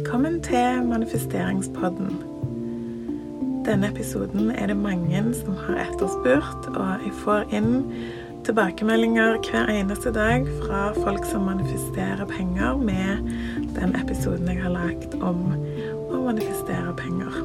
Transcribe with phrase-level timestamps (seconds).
[0.00, 2.22] Velkommen til Manifesteringspodden.
[3.66, 7.74] Denne episoden er det mange som har etterspurt, og jeg får inn
[8.46, 13.28] tilbakemeldinger hver eneste dag fra folk som manifesterer penger med
[13.76, 15.44] den episoden jeg har lagt om
[16.08, 17.36] å manifestere penger.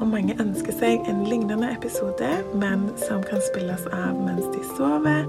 [0.00, 5.28] Og mange ønsker seg en lignende episode, men som kan spilles av mens de sover,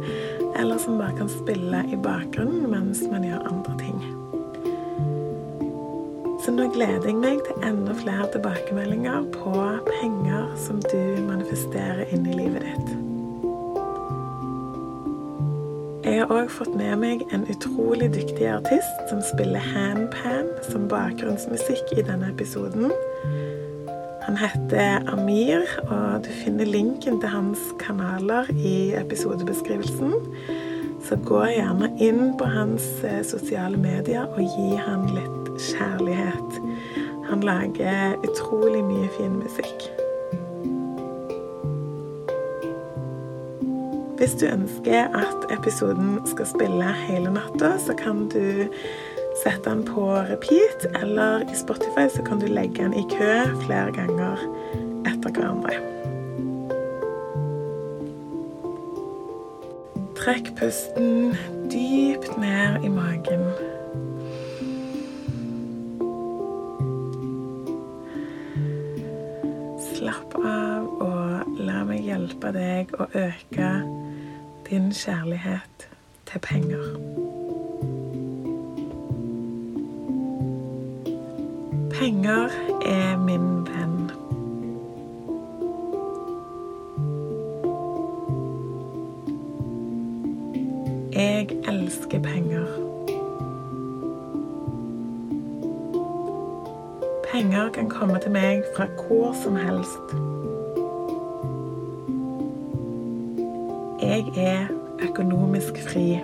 [0.56, 4.21] eller som bare kan spille i bakgrunnen mens man gjør andre ting.
[6.42, 9.52] Så nå gleder jeg meg til enda flere tilbakemeldinger på
[9.86, 12.96] penger som du manifesterer inn i livet ditt.
[16.02, 21.94] Jeg har òg fått med meg en utrolig dyktig artist som spiller handpan som bakgrunnsmusikk
[21.94, 22.90] i denne episoden.
[24.26, 30.18] Han heter Amir, og du finner linken til hans kanaler i episodebeskrivelsen.
[31.06, 36.62] Så gå gjerne inn på hans eh, sosiale medier og gi han litt kjærlighet.
[37.30, 39.90] Han lager utrolig mye fin musikk.
[44.22, 48.68] Hvis du ønsker at episoden skal spille hele natta, så kan du
[49.44, 53.32] sette den på repeat, eller i Spotify så kan du legge den i kø
[53.64, 54.38] flere ganger
[55.10, 55.74] etter hverandre.
[60.22, 61.34] Trekk pusten
[61.74, 63.71] dypt ned i magen.
[70.32, 73.70] Slapp av og la meg hjelpe deg å øke
[74.70, 75.88] din kjærlighet
[76.30, 76.86] til penger.
[81.92, 82.48] Penger
[82.86, 84.08] er min venn.
[91.12, 92.91] Jeg elsker penger.
[97.32, 100.12] Penger kan komme til meg fra hvor som helst.
[104.02, 104.68] Jeg er
[105.10, 106.20] økonomisk fri.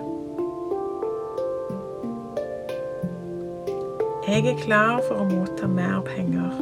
[4.28, 6.52] Jeg er klar for å motta mer penger.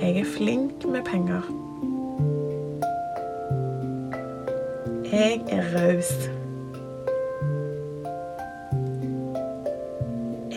[0.00, 1.44] Jeg er flink med penger.
[5.12, 6.41] Jeg er raus.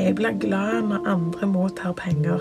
[0.05, 2.38] Jeg blir glad når andre mottar penger.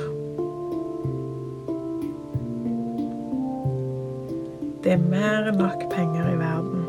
[4.84, 6.82] Det er mer enn nok penger i verden.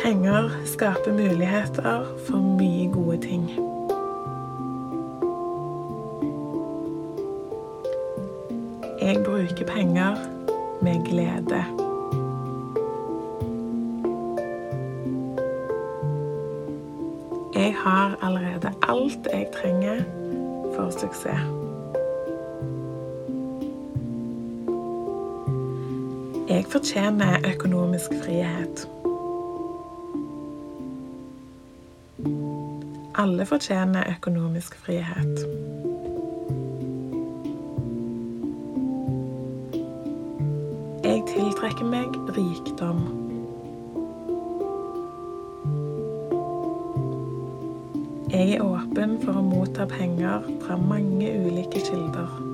[0.00, 3.44] Penger skaper muligheter for mye gode ting.
[9.02, 10.16] Jeg bruker penger
[10.80, 11.81] med glede.
[20.98, 21.62] Suksess.
[26.48, 28.88] Jeg fortjener økonomisk frihet.
[33.14, 35.38] Alle fortjener økonomisk frihet.
[41.04, 43.21] Jeg tiltrekker meg rikdom.
[49.82, 52.51] Motta penger fra mange ulike kilder.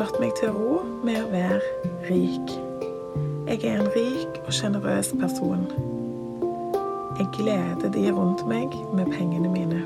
[0.00, 1.56] Slått meg til ro med å være
[2.08, 2.52] rik.
[3.50, 5.66] Jeg er en rik og sjenerøs person.
[7.18, 9.82] Jeg gleder de rundt meg med pengene mine.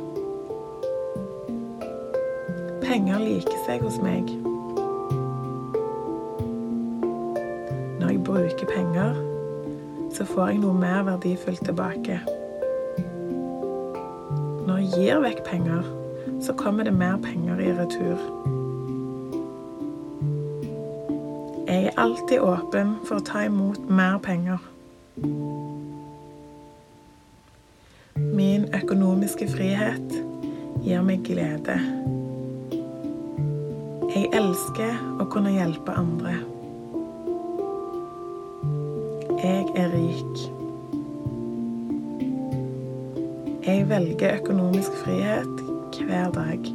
[2.84, 4.30] Penger liker seg hos meg.
[7.98, 9.18] Når jeg bruker penger,
[10.14, 12.22] så får jeg noe mer verdifullt tilbake.
[14.62, 15.94] Når jeg gir vekk penger,
[16.38, 18.53] så kommer det mer penger i retur.
[22.04, 24.60] Alltid åpen for å ta imot mer penger.
[28.36, 30.12] Min økonomiske frihet
[30.84, 31.78] gir meg glede.
[34.12, 36.36] Jeg elsker å kunne hjelpe andre.
[39.40, 40.46] Jeg er rik.
[43.64, 45.68] Jeg velger økonomisk frihet
[46.04, 46.73] hver dag.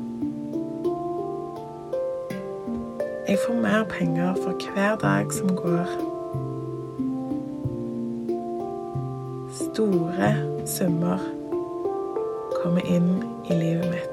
[3.50, 5.86] Får mer penger for hver dag som går.
[9.54, 10.36] Store
[10.66, 11.18] summer
[12.64, 14.09] kommer inn i livet mitt.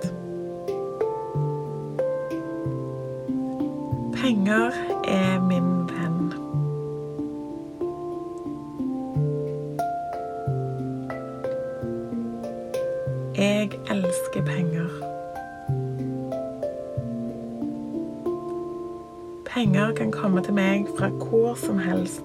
[21.57, 22.25] Fra som helst.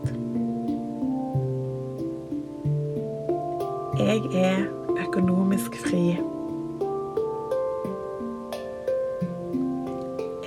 [4.00, 4.66] Jeg er
[5.08, 6.18] økonomisk fri.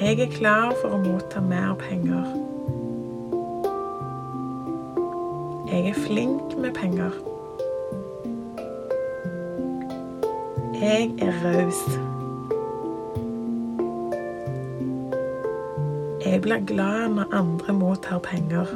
[0.00, 2.25] Jeg er klar for å motta mer penger.
[5.72, 7.12] Jeg er flink med penger.
[10.80, 12.03] Jeg er raus.
[16.44, 18.67] Blir glad når andre mottar penger.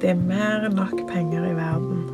[0.00, 2.04] Det er mer enn nok penger i verden.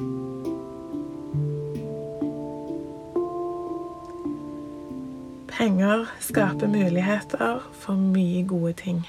[5.53, 9.03] Penger skaper muligheter for mye gode ting.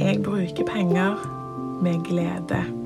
[0.00, 1.20] Jeg bruker penger
[1.82, 2.83] med glede.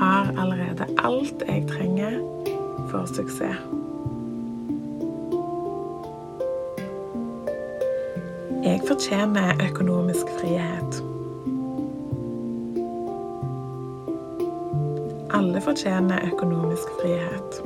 [0.00, 2.12] Har allerede alt jeg trenger
[2.90, 3.58] for suksess.
[8.64, 11.04] Jeg fortjener økonomisk frihet.
[15.30, 17.62] Alle fortjener økonomisk frihet.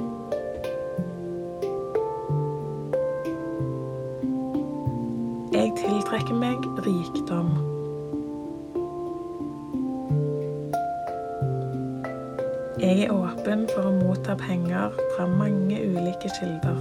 [14.24, 16.76] Motta penger fra mange ulike kilder.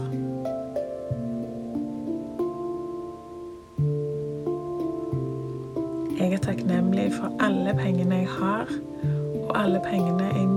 [6.20, 8.68] Jeg er takknemlig for alle pengene jeg har,
[9.44, 10.48] og alle pengene jeg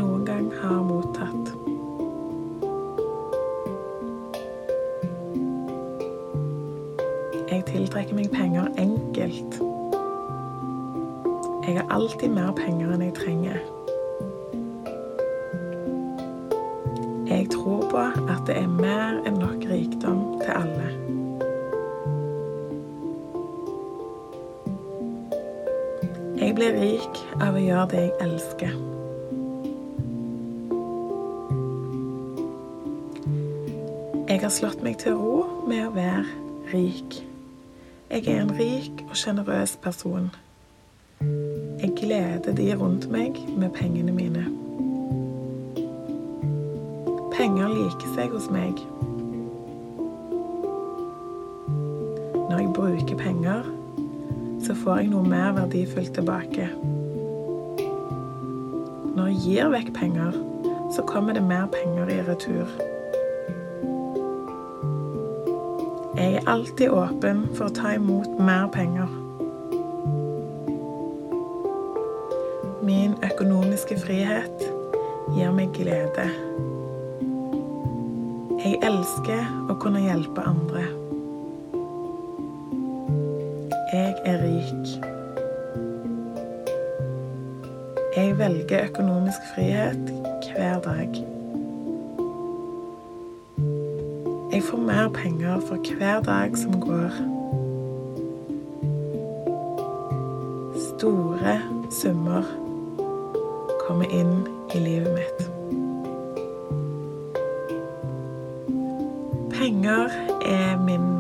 [27.91, 28.73] det jeg elsker.
[34.27, 36.25] Jeg har slått meg til ro med å være
[36.73, 37.21] rik.
[38.11, 40.29] Jeg er en rik og sjenerøs person.
[41.81, 44.45] Jeg gleder de rundt meg med pengene mine.
[47.37, 48.83] Penger liker seg hos meg.
[52.35, 53.73] Når jeg bruker penger,
[54.67, 56.71] så får jeg noe mer verdifullt tilbake.
[59.47, 60.33] Gir vekk penger,
[60.91, 62.67] så kommer det mer penger i retur.
[66.17, 69.07] Jeg er alltid åpen for å ta imot mer penger.
[72.83, 74.67] Min økonomiske frihet
[75.37, 76.27] gir meg glede.
[78.65, 80.89] Jeg elsker å kunne hjelpe andre.
[83.95, 85.15] Jeg er rik.
[88.17, 89.97] Jeg velger økonomisk frihet
[90.57, 91.09] hver dag.
[94.53, 97.11] Jeg får mer penger for hver dag som går.
[100.97, 102.43] Store summer
[103.87, 105.51] kommer inn i livet mitt.
[109.59, 110.09] Penger
[110.47, 111.16] er min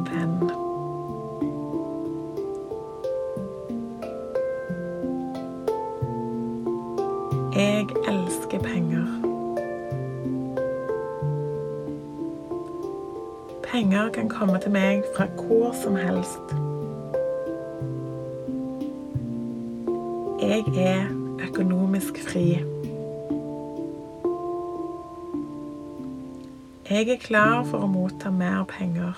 [14.38, 16.57] komme til meg fra hvor som helst.
[20.43, 21.07] Jeg er
[21.49, 22.59] økonomisk fri.
[26.90, 29.16] Jeg er klar for å motta mer penger.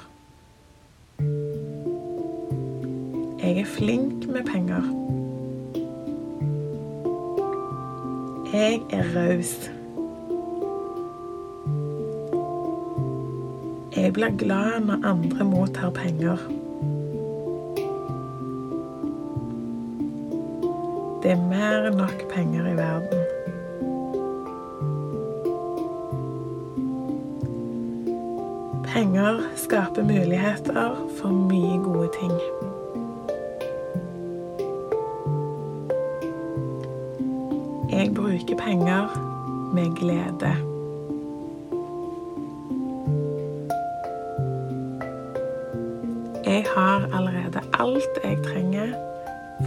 [3.43, 4.87] Jeg er flink med penger.
[8.55, 9.78] Jeg er raus.
[13.99, 16.37] Jeg blir glad når andre mottar penger.
[21.23, 23.25] Det er mer enn nok penger i verden.
[28.87, 32.39] Penger skaper muligheter for mye gode ting.
[37.91, 39.21] Jeg bruker penger
[39.75, 40.68] med glede.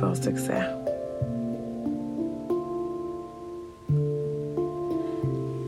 [0.01, 0.67] For suksess.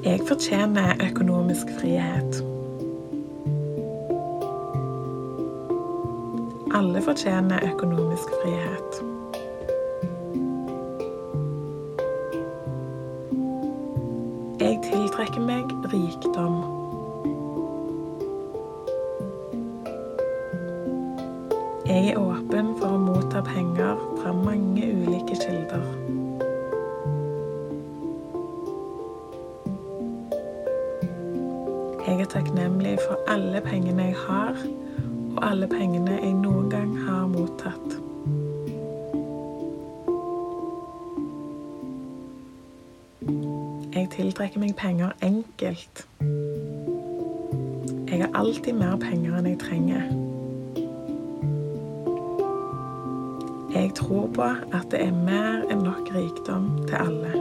[0.04, 2.44] Jeg fortjener økonomisk frihet.
[6.74, 9.13] Alle fortjener økonomisk frihet.
[25.08, 25.84] Ulike kilder.
[32.08, 34.56] Jeg er takknemlig for alle pengene jeg har,
[35.36, 38.00] og alle pengene jeg noen gang har mottatt.
[43.94, 46.08] Jeg tiltrekker meg penger enkelt.
[48.12, 50.23] Jeg har alltid mer penger enn jeg trenger.
[53.96, 54.42] Tror på
[54.74, 57.34] at det er mer enn nok rikdom til alle.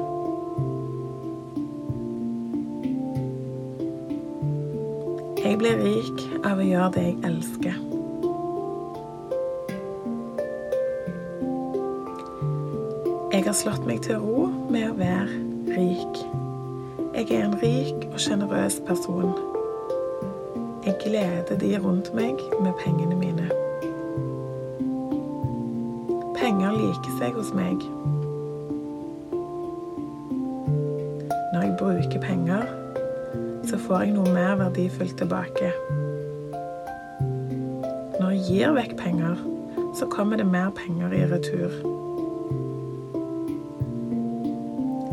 [5.43, 7.81] Jeg blir rik av å gjøre det jeg elsker.
[13.33, 15.41] Jeg har slått meg til ro med å være
[15.73, 16.23] rik.
[17.17, 19.33] Jeg er en rik og sjenerøs person.
[20.85, 23.62] Jeg gleder de rundt meg med pengene mine.
[26.63, 27.81] Penger liker seg hos meg.
[31.51, 32.69] Når jeg bruker penger,
[33.67, 35.73] så får jeg noe mer verdifullt tilbake.
[38.21, 39.43] Når jeg gir vekk penger,
[39.99, 41.75] så kommer det mer penger i retur.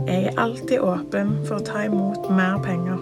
[0.06, 3.02] Jeg er alltid åpen for å ta imot mer penger.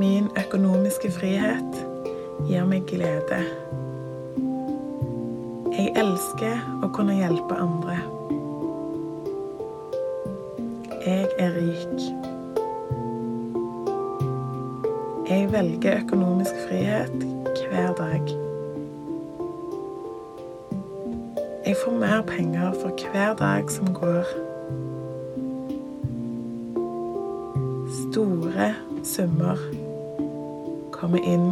[0.00, 1.84] Min økonomiske frihet
[2.48, 3.44] gir meg glede.
[5.72, 7.94] Jeg elsker å kunne hjelpe andre.
[11.00, 12.02] Jeg er rik.
[15.30, 17.24] Jeg velger økonomisk frihet
[17.70, 18.34] hver dag.
[21.64, 24.28] Jeg får mer penger for hver dag som går.
[28.02, 29.56] Store summer
[30.92, 31.51] kommer inn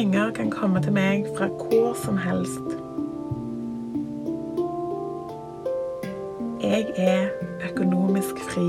[0.00, 2.68] Penger kan komme til meg fra hvor som helst.
[6.62, 7.28] Jeg er
[7.70, 8.64] økonomisk fri.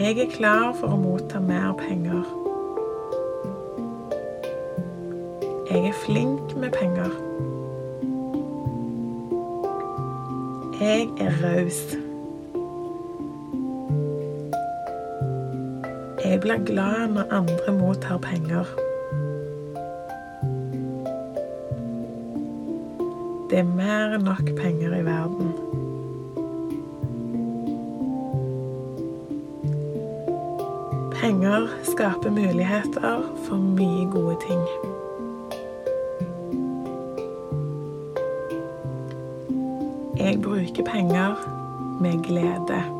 [0.00, 2.24] Jeg er klar for å motta mer penger.
[5.68, 7.12] Jeg er flink med penger.
[10.80, 12.07] Jeg er raus.
[16.28, 18.64] Jeg blir glad når andre mottar penger.
[23.50, 25.54] Det er mer enn nok penger i verden.
[31.16, 34.62] Penger skaper muligheter for mye gode ting.
[40.20, 41.34] Jeg bruker penger
[42.04, 42.97] med glede.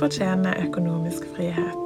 [0.00, 1.79] Fortjener økonomisk frihet.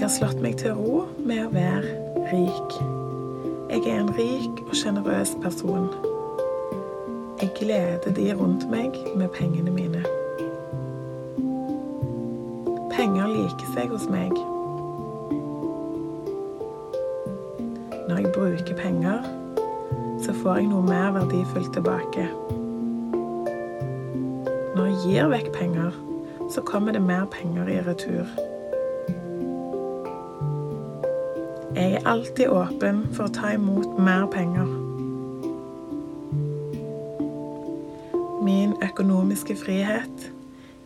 [0.00, 1.90] Jeg har slått meg til ro med å være
[2.30, 2.76] rik.
[3.68, 5.90] Jeg er en rik og sjenerøs person.
[7.42, 10.00] Jeg gleder de rundt meg med pengene mine.
[12.94, 14.32] Penger liker seg hos meg.
[18.08, 19.20] Når jeg bruker penger,
[20.24, 22.24] så får jeg noe mer verdifullt tilbake.
[24.78, 25.92] Når jeg gir vekk penger,
[26.48, 28.49] så kommer det mer penger i retur.
[31.80, 34.68] Jeg er alltid åpen for å ta imot mer penger.
[38.44, 40.26] Min økonomiske frihet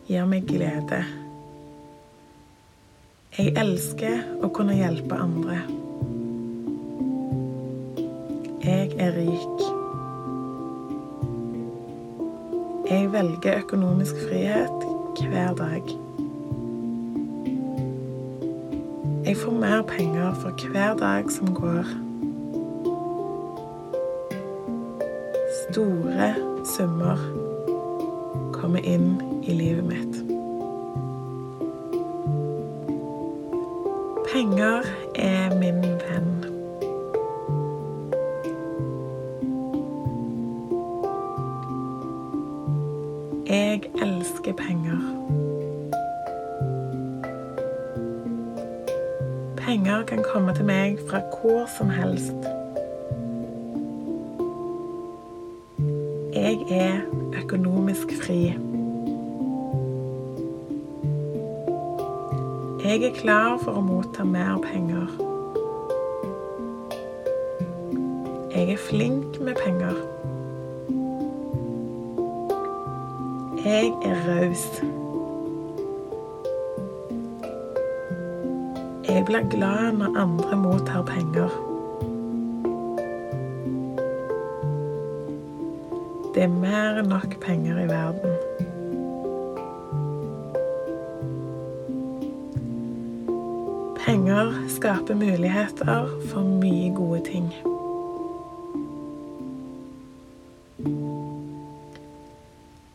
[0.07, 1.01] gir meg glede.
[3.35, 5.59] Jeg elsker å kunne hjelpe andre.
[8.63, 9.67] Jeg er rik.
[12.87, 15.95] Jeg velger økonomisk frihet hver dag.
[19.25, 21.83] Jeg får mer penger for hver dag som går.
[25.71, 26.35] Store
[26.77, 27.17] summer
[28.53, 30.24] kommer inn i livet mitt.
[94.05, 97.53] Penger skaper muligheter for mye gode ting.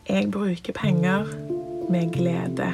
[0.08, 1.24] Jeg bruker penger
[1.90, 2.72] med glede.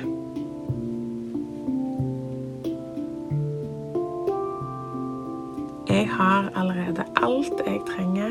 [5.89, 8.31] Jeg har allerede alt jeg trenger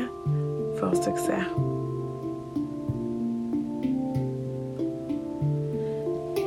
[0.78, 1.50] for suksess.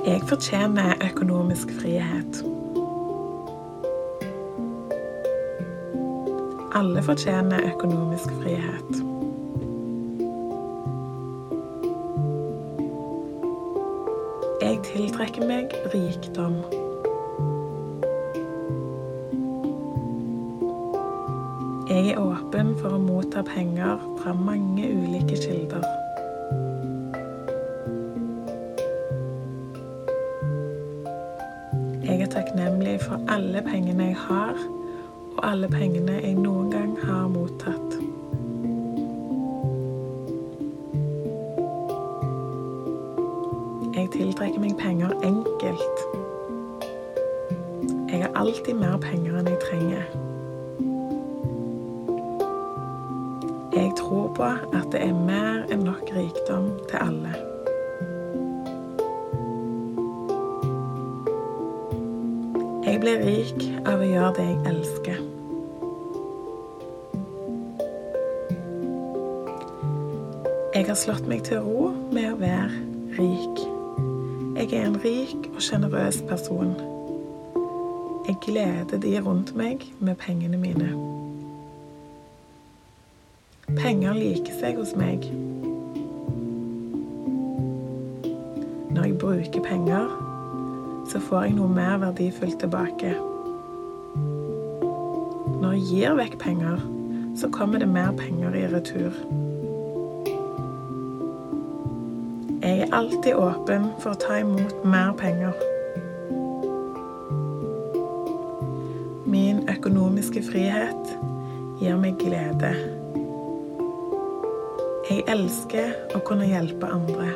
[0.05, 2.58] Jeg fortjener økonomisk frihet.
[6.79, 8.91] Alle fortjener økonomisk frihet.
[14.61, 16.55] Jeg tiltrekker meg rikdom.
[21.89, 25.83] Jeg er åpen for å motta penger fra mange ulike kilder.
[32.07, 34.67] Jeg er takknemlig for alle pengene jeg har,
[35.39, 36.68] og alle pengene jeg noen
[37.05, 37.38] gang
[76.49, 76.89] sjenerøs.
[78.29, 80.89] Jeg gleder de rundt meg med pengene mine.
[83.77, 85.25] Penger liker seg hos meg.
[88.93, 90.13] Når jeg bruker penger,
[91.09, 93.15] så får jeg noe mer verdifullt tilbake.
[95.62, 96.85] Når jeg gir vekk penger,
[97.38, 99.17] så kommer det mer penger i retur.
[102.62, 105.68] Jeg er alltid åpen for å ta imot mer penger.
[110.19, 111.12] Økonomiske frihet
[111.79, 112.69] gir meg glede.
[115.08, 117.29] Jeg elsker å kunne hjelpe andre.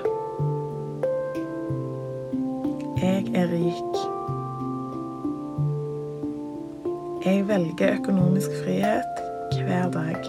[3.00, 4.02] Jeg er rik.
[7.24, 10.28] Jeg velger økonomisk frihet hver dag.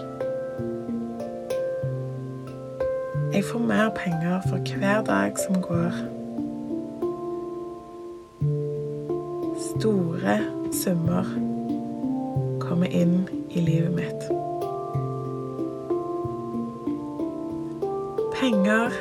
[3.33, 5.99] Jeg får mer penger for hver dag som går.
[9.75, 10.39] Store
[10.71, 11.54] summer
[12.75, 14.27] kommer inn i livet mitt.
[18.39, 18.91] Penger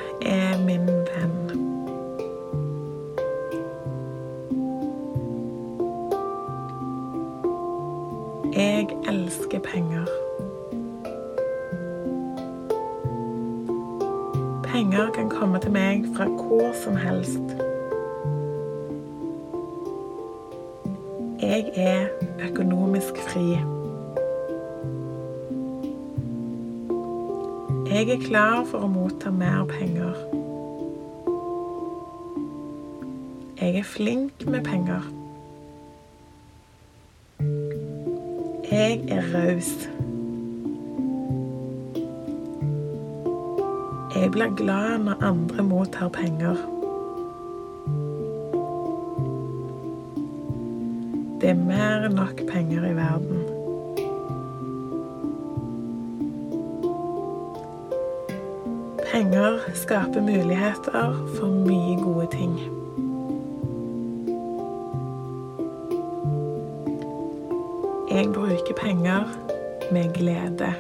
[28.75, 30.17] for å motta mer penger.
[33.61, 35.05] Jeg er flink med penger.
[38.73, 39.71] Jeg er raus.
[44.17, 46.59] Jeg blir glad når andre mottar penger.
[59.85, 62.55] Skaper muligheter for mye gode ting.
[68.11, 69.25] Jeg bruker penger
[69.93, 70.71] med glede.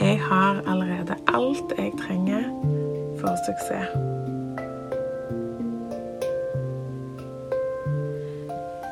[0.00, 2.42] Jeg har allerede alt jeg trenger
[3.20, 3.88] for suksess.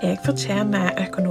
[0.02, 1.27] Jeg fortjener økonomisk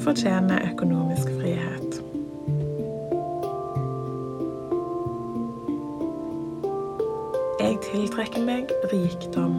[0.00, 1.96] Alle fortjener økonomisk frihet.
[7.60, 9.58] Jeg tiltrekker meg rikdom.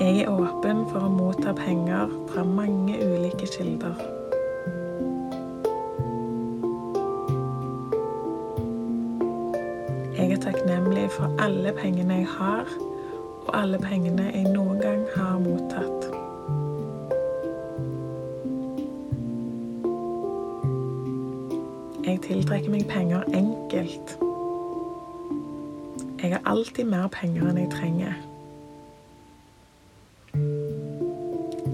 [0.00, 4.00] Jeg er åpen for å motta penger fra mange ulike kilder.
[10.16, 12.72] Jeg er takknemlig for alle pengene jeg har,
[13.54, 16.08] alle pengene jeg noen gang har mottatt.
[22.06, 24.16] Jeg tiltrekker meg penger enkelt.
[26.22, 28.16] Jeg har alltid mer penger enn jeg trenger.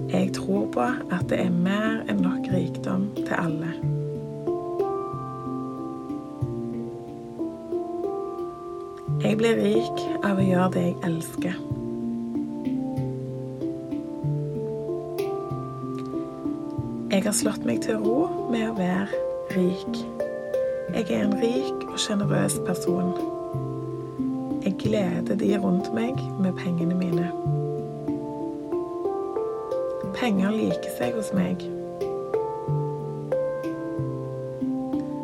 [0.09, 3.73] Jeg tror på at det er mer enn nok rikdom til alle.
[9.23, 11.68] Jeg blir rik av å gjøre det jeg elsker.
[17.29, 19.17] Har slått meg til ro med å være
[19.53, 19.97] rik.
[20.95, 23.11] Jeg er en rik og sjenerøs person.
[24.63, 27.27] Jeg gleder de rundt meg med pengene mine.
[30.17, 31.61] Penger liker seg hos meg.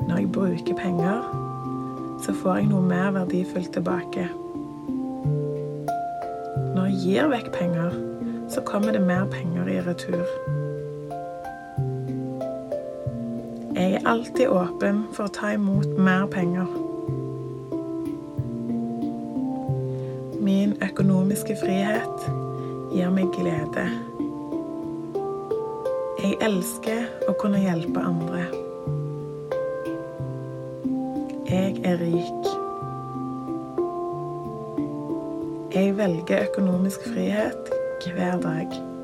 [0.05, 1.25] Når jeg bruker penger,
[2.21, 4.27] så får jeg noe mer verdifullt tilbake.
[6.75, 7.97] Når jeg gir vekk penger,
[8.53, 10.64] så kommer det mer penger i retur.
[13.75, 16.69] Jeg er alltid åpen for å ta imot mer penger.
[20.39, 22.23] Min økonomiske frihet
[22.93, 23.83] gir meg glede.
[26.23, 28.47] Jeg elsker å kunne hjelpe andre.
[31.51, 32.51] Jeg er rik.
[35.75, 37.73] Jeg velger økonomisk frihet
[38.07, 38.94] hver dag.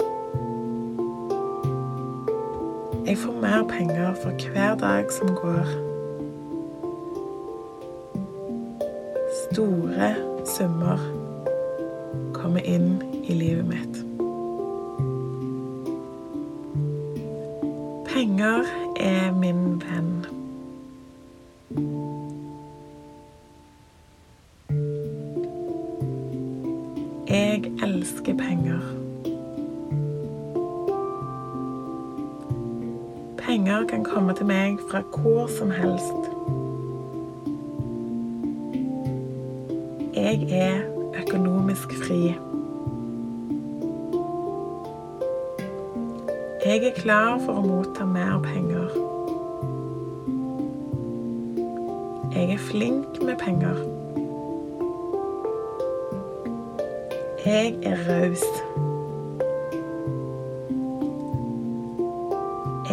[3.62, 5.66] mer penger for hver dag som går.
[9.52, 10.98] Store summer
[12.34, 14.06] kommer inn i livet mitt.
[18.14, 18.66] Penger
[19.00, 20.26] er min venn.
[27.28, 29.01] Jeg elsker penger.
[33.52, 36.28] Penger kan komme til meg fra hvor som helst.
[40.16, 40.78] Jeg er
[41.22, 42.22] økonomisk fri.
[46.66, 48.88] Jeg er klar for å motta mer penger.
[52.38, 53.84] Jeg er flink med penger.
[57.44, 58.48] Jeg er raus.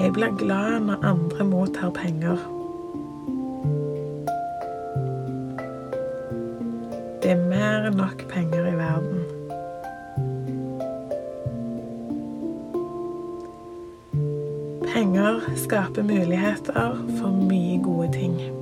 [0.08, 2.36] Jeg blir glad når andre mottar penger.
[7.22, 9.20] Det er mer enn nok penger i verden.
[14.94, 18.57] Penger skaper muligheter for mye gode ting.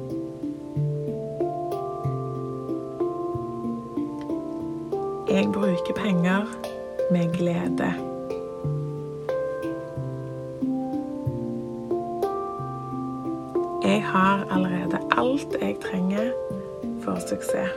[17.56, 17.72] Suksess.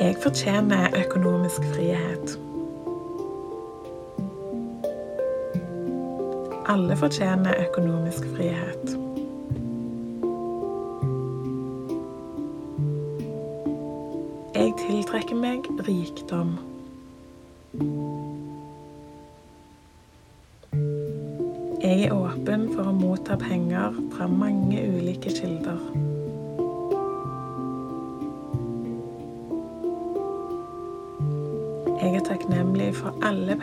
[0.00, 2.38] Jeg fortjener økonomisk frihet.
[6.66, 8.97] Alle fortjener økonomisk frihet.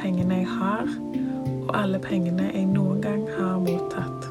[0.06, 0.88] Pengene jeg har,
[1.68, 4.28] og alle pengene jeg noen gang har mottatt.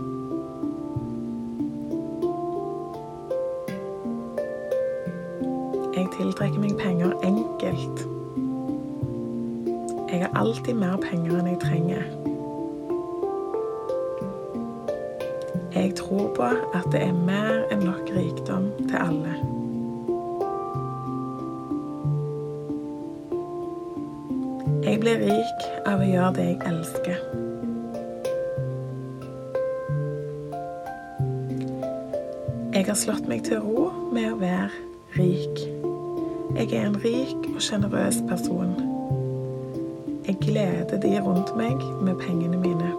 [5.96, 8.04] Jeg tiltrekker meg penger enkelt.
[10.12, 12.06] Jeg har alltid mer penger enn jeg trenger.
[15.74, 19.53] Jeg tror på at det er mer enn nok rikdom til alle.
[24.94, 27.16] Jeg blir rik av å gjøre det jeg elsker.
[32.76, 34.68] Jeg har slått meg til ro med å være
[35.16, 35.64] rik.
[36.54, 38.70] Jeg er en rik og sjenerøs person.
[40.28, 42.94] Jeg gleder de rundt meg med pengene mine.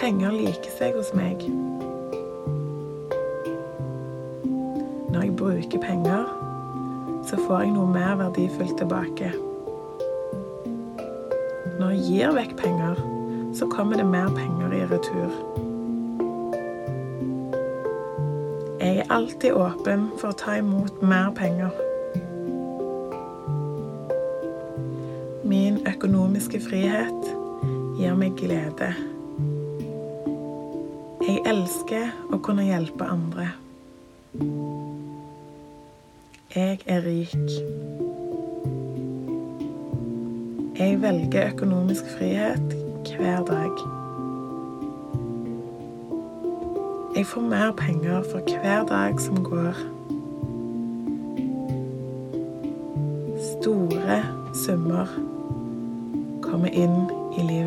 [0.00, 1.44] Penger liker seg hos meg.
[5.12, 6.32] Når jeg bruker penger,
[7.32, 9.30] så får jeg noe mer verdifullt tilbake.
[11.78, 12.98] Når jeg gir vekk penger,
[13.56, 15.32] så kommer det mer penger i retur.
[18.82, 21.72] Jeg er alltid åpen for å ta imot mer penger.
[25.48, 27.32] Min økonomiske frihet
[27.96, 28.92] gir meg glede.
[31.24, 33.54] Jeg elsker å kunne hjelpe andre.
[37.22, 37.50] Rik.
[40.78, 42.76] Jeg velger økonomisk frihet
[43.16, 43.70] hver dag.
[47.16, 49.74] Jeg får mer penger for hver dag som går.
[53.60, 54.22] Store
[54.54, 55.06] summer
[56.42, 57.06] kommer inn
[57.38, 57.61] i livet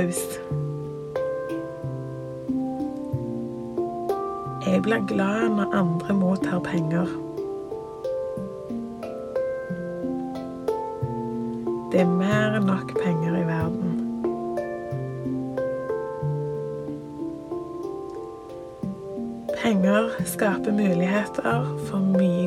[0.00, 0.40] Raus.
[4.66, 7.06] Jeg blir glad når andre mottar penger.
[11.92, 13.92] Det er mer enn nok penger i verden.
[19.60, 22.39] Penger skaper muligheter for mye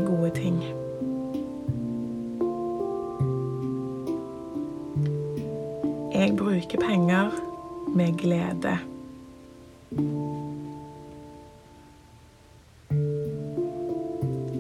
[8.04, 8.78] med glede.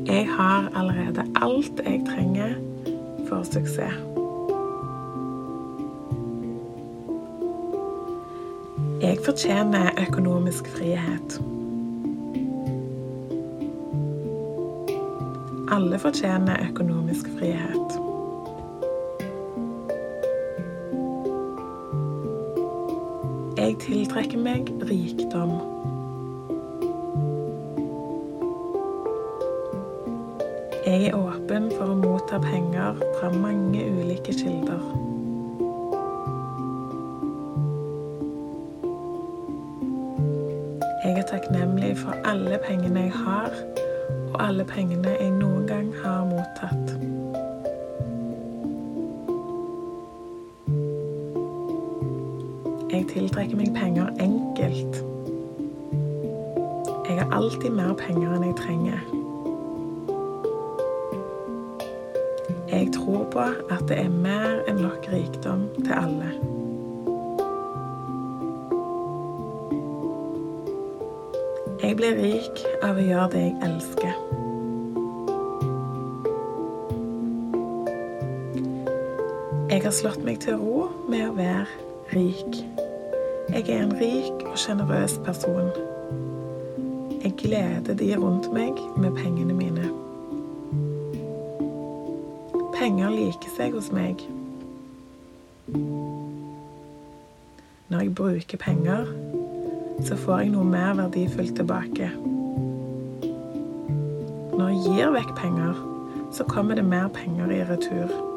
[0.05, 2.53] Jeg har allerede alt jeg trenger
[3.27, 3.95] for suksess.
[9.01, 11.41] Jeg fortjener økonomisk frihet.
[15.71, 17.62] Alle fortjener økonomisk frihet.
[80.03, 81.63] Slått meg til ro med å være
[82.11, 82.57] rik.
[83.53, 85.69] Jeg er en rik og sjenerøs person.
[87.21, 89.85] Jeg gleder de rundt meg med pengene mine.
[92.75, 94.19] Penger liker seg hos meg.
[97.87, 99.07] Når jeg bruker penger,
[100.03, 102.11] så får jeg noe mer verdifullt tilbake.
[104.51, 105.81] Når jeg gir vekk penger,
[106.35, 108.32] så kommer det mer penger i retur.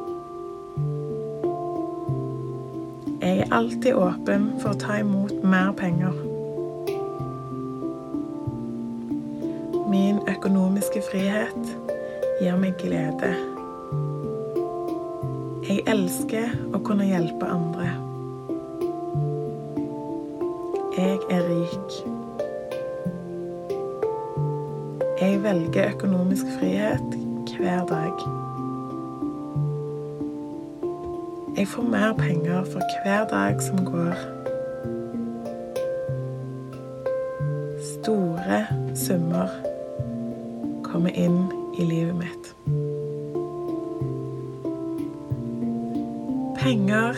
[3.26, 6.14] Jeg er alltid åpen for å ta imot mer penger.
[9.90, 11.72] Min økonomiske frihet
[12.38, 13.32] gir meg glede.
[15.66, 17.90] Jeg elsker å kunne hjelpe andre.
[20.94, 22.00] Jeg er rik.
[25.18, 27.22] Jeg velger økonomisk frihet
[27.56, 28.28] hver dag.
[31.56, 34.12] Jeg får mer penger for hver dag som går.
[37.80, 39.48] Store summer
[40.82, 42.52] kommer inn i livet mitt.
[46.58, 47.14] Penger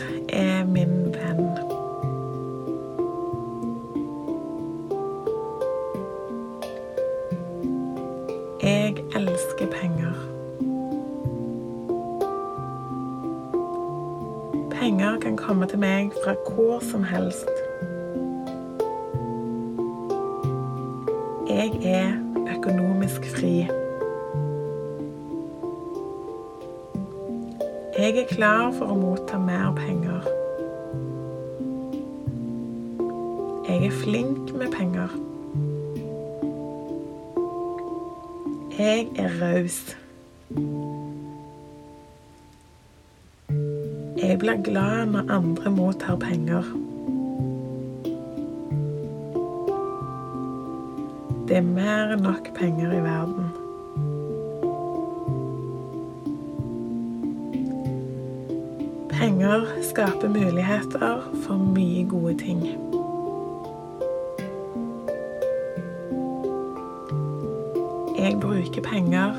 [68.41, 69.33] Bruker penger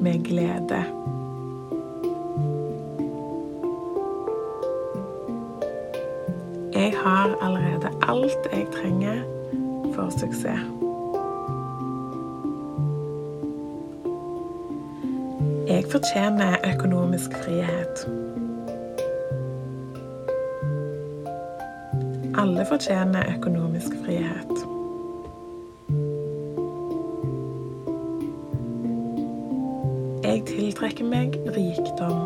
[0.00, 0.84] med glede.
[6.74, 9.22] Jeg har allerede alt jeg trenger
[9.94, 10.62] for suksess.
[15.68, 18.08] Jeg fortjener økonomisk frihet.
[22.38, 24.71] Alle fortjener økonomisk frihet.
[30.82, 32.16] Jeg tiltrekker meg rikdom.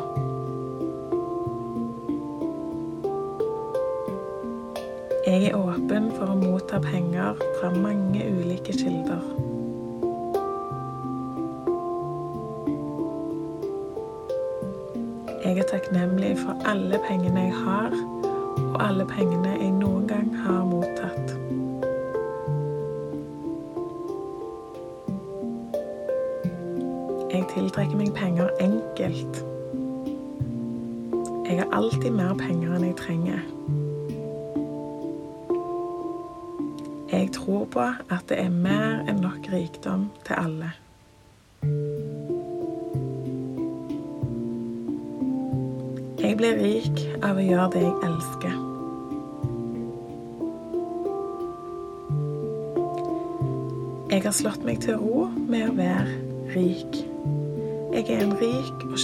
[5.26, 9.20] Jeg er åpen for å motta penger fra mange ulike kilder.
[15.44, 17.92] Jeg er takknemlig for alle pengene jeg har,
[18.62, 20.75] og alle pengene jeg noen gang har mottatt.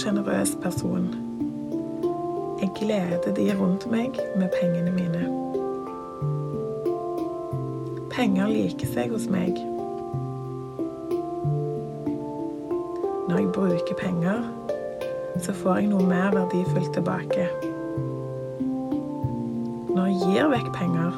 [0.03, 1.15] Sjenerøs person.
[2.61, 5.21] Jeg gleder de rundt meg med pengene mine.
[8.11, 9.55] Penger liker seg hos meg.
[13.29, 14.43] Når jeg bruker penger,
[15.39, 17.47] så får jeg noe mer verdifullt tilbake.
[19.93, 21.15] Når jeg gir vekk penger,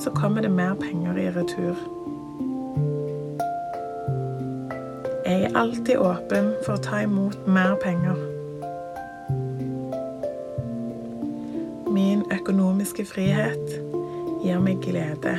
[0.00, 1.76] så kommer det mer penger i retur.
[5.54, 8.16] Alltid åpen for å ta imot mer penger.
[11.92, 13.74] Min økonomiske frihet
[14.44, 15.36] gir meg glede.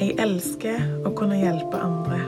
[0.00, 2.20] Jeg elsker å kunne hjelpe andre.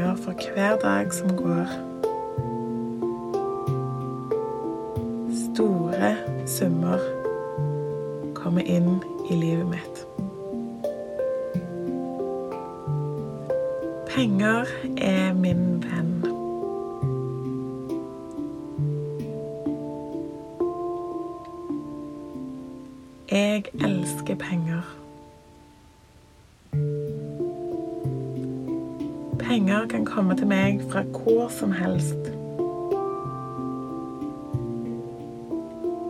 [0.00, 1.66] Penger for hver dag som går.
[5.52, 6.98] Store summer
[8.34, 10.06] kommer inn i livet mitt.
[14.08, 14.64] Penger
[14.96, 16.24] er min venn.
[23.30, 24.99] Jeg elsker penger.
[29.60, 32.28] Penger kan komme til meg fra hvor som helst.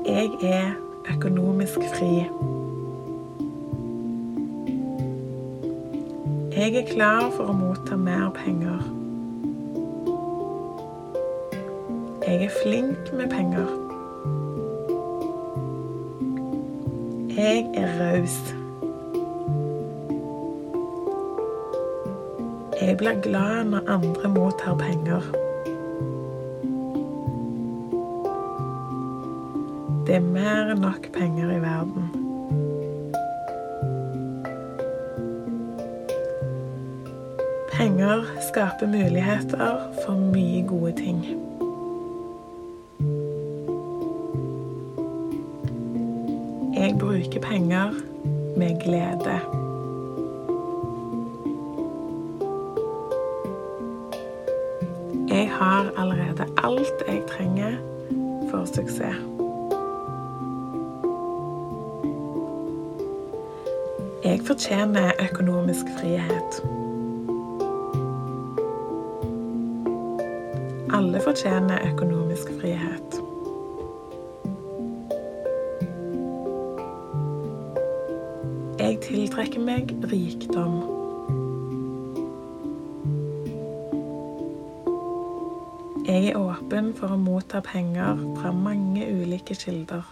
[0.07, 0.71] Jeg er
[1.17, 2.13] økonomisk fri.
[6.55, 8.87] Jeg er klar for å motta mer penger.
[12.29, 13.67] Jeg er flink med penger.
[17.35, 18.60] Jeg er raus.
[23.01, 25.25] Blir glad når andre mottar penger.
[30.07, 32.11] Det er mer enn nok penger i verden.
[37.73, 39.81] Penger skaper muligheter
[64.61, 66.65] fortjener økonomisk frihet.
[70.93, 73.17] Alle fortjener økonomisk frihet.
[78.79, 80.77] Jeg tiltrekker meg rikdom.
[86.05, 90.05] Jeg er åpen for å motta penger fra mange ulike kilder.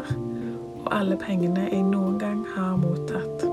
[0.00, 0.18] Har,
[0.84, 3.44] og alle pengene jeg noen gang har mottatt.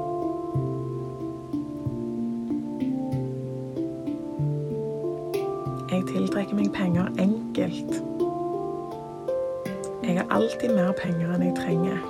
[5.92, 7.98] Jeg tiltrekker meg penger enkelt.
[10.04, 12.06] Jeg har alltid mer penger enn jeg trenger.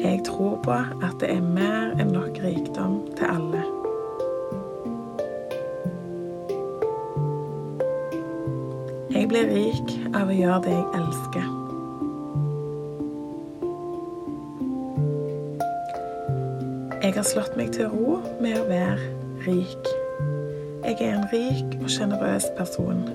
[0.00, 3.79] Jeg tror på at det er mer enn nok rikdom til alle.
[9.30, 11.44] Blir rik av å gjøre det jeg elsker.
[17.04, 18.98] Jeg har slått meg til ro med å være
[19.46, 19.92] rik.
[20.82, 23.06] Jeg er en rik og sjenerøs person.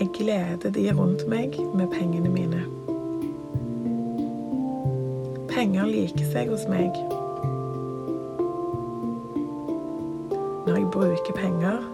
[0.00, 2.66] Jeg gleder de rundt meg med pengene mine.
[5.54, 6.98] Penger liker seg hos meg.
[10.66, 11.93] Når jeg bruker penger,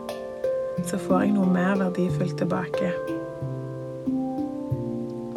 [0.91, 2.89] så får jeg noe mer verdifullt tilbake.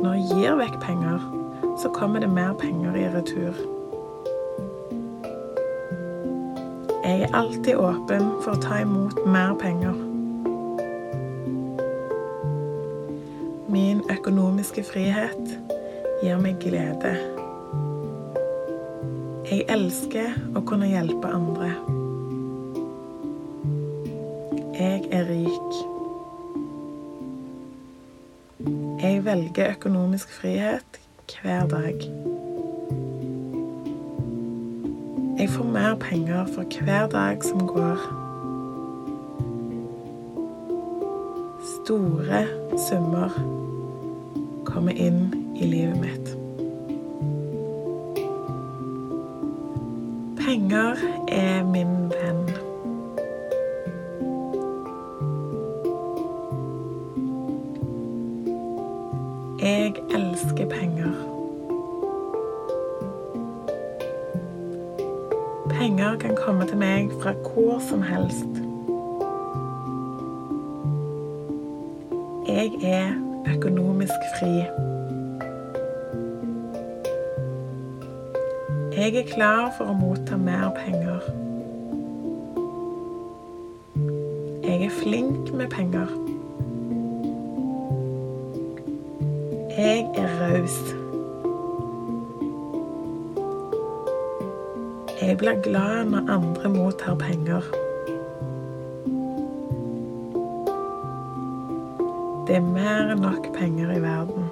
[0.01, 1.27] Når jeg gir vekk penger,
[1.81, 3.59] så kommer det mer penger i retur.
[7.03, 9.93] Jeg er alltid åpen for å ta imot mer penger.
[13.69, 15.57] Min økonomiske frihet
[16.23, 17.13] gir meg glede.
[19.51, 21.75] Jeg elsker å kunne hjelpe andre.
[30.13, 30.99] Økonomisk frihet
[31.41, 31.95] hver dag.
[35.39, 37.97] Jeg får mer penger for hver dag som går.
[41.83, 42.45] Store
[42.89, 43.29] summer
[44.65, 46.22] kommer inn i livet mitt.
[78.97, 81.23] Jeg er klar for å motta mer penger.
[84.61, 86.11] Jeg er flink med penger.
[89.73, 90.77] Jeg er raus.
[95.21, 97.65] Jeg blir glad når andre mottar penger.
[102.45, 104.42] Det er mer enn nok penger i verden.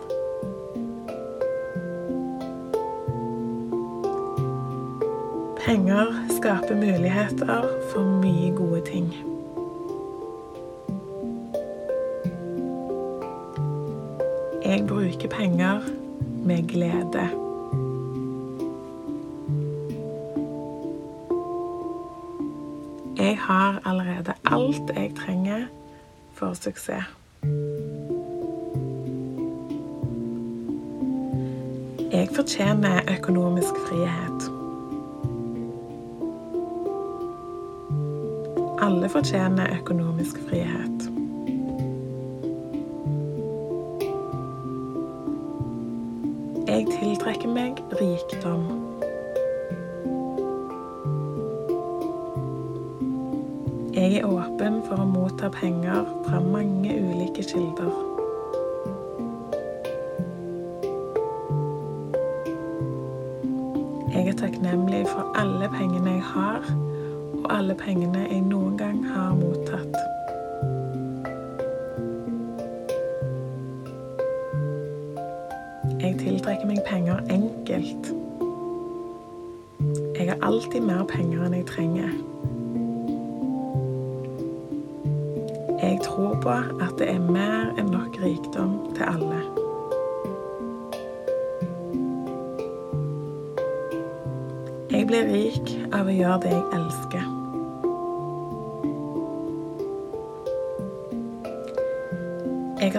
[5.71, 9.13] Penger skaper muligheter for mye gode ting.
[14.65, 15.79] Jeg bruker penger
[16.45, 17.27] med glede.
[23.17, 25.65] Jeg har allerede alt jeg trenger
[26.33, 27.05] for suksess.
[32.11, 34.50] Jeg fortjener økonomisk frihet.
[38.91, 41.10] Alle fortjener økonomisk frihet.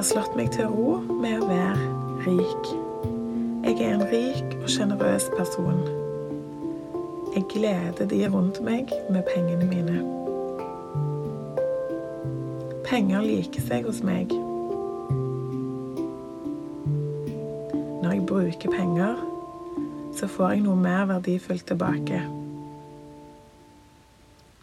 [0.03, 2.70] Har slått meg til ro med å være rik.
[3.62, 5.78] Jeg er en rik og sjenerøs person.
[7.36, 10.00] Jeg gleder de rundt meg med pengene mine.
[12.88, 14.34] Penger liker seg hos meg.
[18.03, 19.22] Når jeg bruker penger,
[20.18, 22.24] så får jeg noe mer verdifullt tilbake.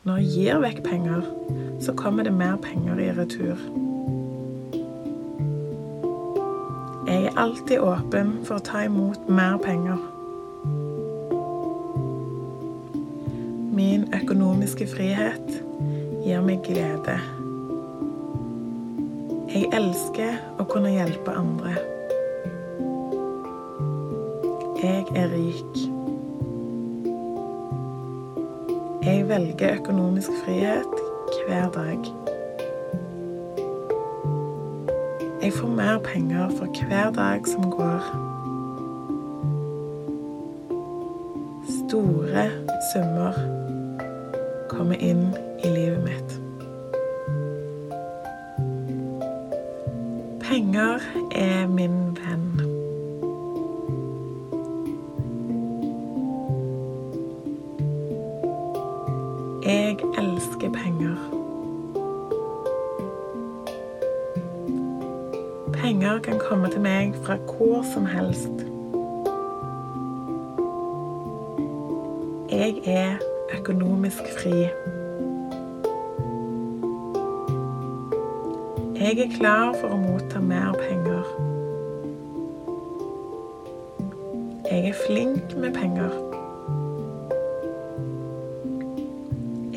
[0.04, 1.24] Når jeg gir vekk penger,
[1.80, 3.88] så kommer det mer penger i retur.
[7.10, 9.98] Jeg er alltid åpen for å ta imot mer penger.
[13.74, 15.48] Min økonomiske frihet
[16.22, 17.16] gir meg glede.
[19.50, 21.74] Jeg elsker å kunne hjelpe andre.
[24.84, 25.84] Jeg er rik.
[29.02, 31.06] Jeg velger økonomisk frihet
[31.48, 32.19] hver dag.
[35.50, 38.02] Jeg får mer penger for hver dag som går.
[41.88, 42.44] Store
[42.94, 43.34] summer
[44.70, 45.34] kommer inn
[79.30, 81.26] Er klar for å motta mer penger.
[84.70, 86.10] Jeg er flink med penger.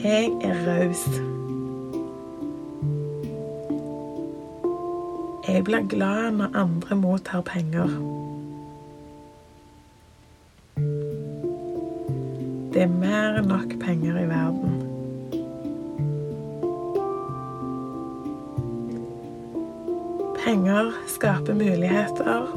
[0.00, 1.05] Jeg er raus.
[5.48, 8.21] Jeg blir glad når andre mottar penger.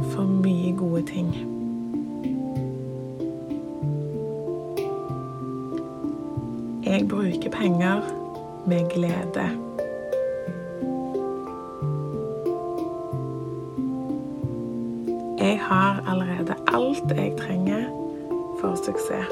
[0.03, 1.35] For mye gode ting.
[6.85, 8.01] Jeg bruker penger
[8.67, 9.49] med glede.
[15.39, 17.83] Jeg har allerede alt jeg trenger
[18.61, 19.29] for suksess.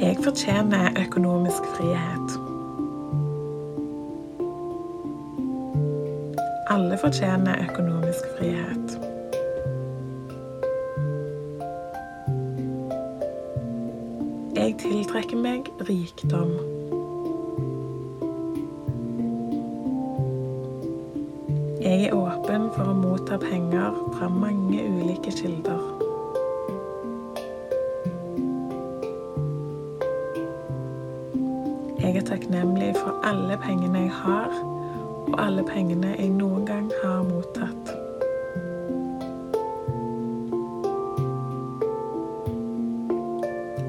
[0.00, 2.41] Jeg fortjener økonomisk frihet.
[6.72, 8.98] Alle fortjener økonomisk frihet.
[14.56, 16.54] Jeg tiltrekker meg rikdom.
[21.82, 25.84] Jeg er åpen for å motta penger fra mange ulike kilder.
[32.00, 34.71] Jeg er takknemlig for alle pengene jeg har,
[35.32, 37.92] og alle pengene jeg noen gang har mottatt.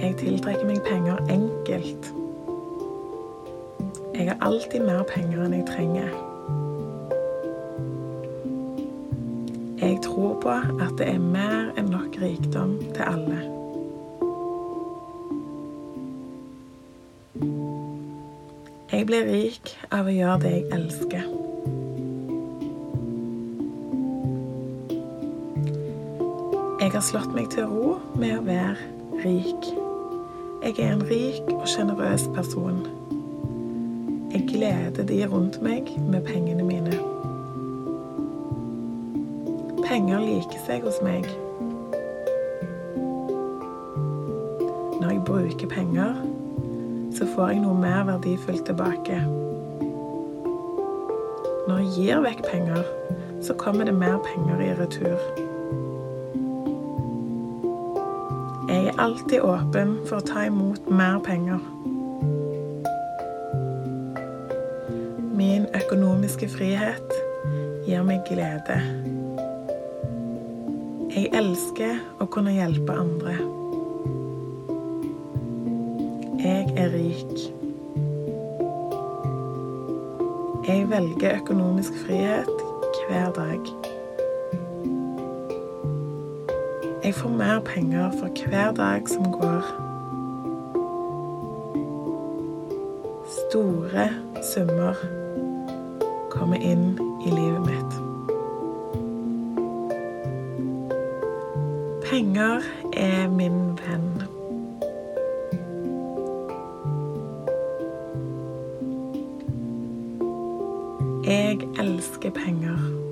[0.04, 2.12] Jeg tiltrekker meg penger enkelt.
[4.14, 6.14] Jeg har alltid mer penger enn jeg trenger.
[9.84, 13.42] Jeg tror på at det er mer enn nok rikdom til alle.
[18.94, 21.33] Jeg blir rik av å gjøre det jeg elsker.
[27.04, 29.66] Har slått meg til ro med å være rik.
[30.64, 32.78] Jeg er en rik og sjenerøs person.
[34.32, 36.96] Jeg gleder de rundt meg med pengene mine.
[39.84, 41.28] Penger liker seg hos meg.
[45.02, 46.16] Når jeg bruker penger,
[47.12, 49.20] så får jeg noe mer verdifullt tilbake.
[51.68, 52.86] Når jeg gir vekk penger,
[53.44, 55.43] så kommer det mer penger i retur.
[59.04, 61.60] Alltid åpen for å ta imot mer penger.
[65.36, 67.12] Min økonomiske frihet
[67.84, 68.80] gir meg glede.
[71.14, 73.36] Jeg elsker å kunne hjelpe andre.
[76.40, 77.48] Jeg er rik.
[80.64, 82.68] Jeg velger økonomisk frihet
[83.10, 83.83] hver dag.
[87.04, 89.64] Jeg får mer penger for hver dag som går.
[93.28, 94.10] Store
[94.54, 94.94] summer
[96.30, 97.94] kommer inn i livet mitt.
[102.10, 102.62] Penger
[102.94, 104.24] er min venn.
[111.26, 113.03] Jeg elsker penger.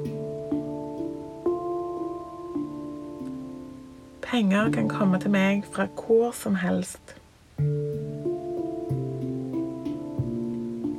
[4.42, 7.12] Penger kan komme til meg fra hvor som helst.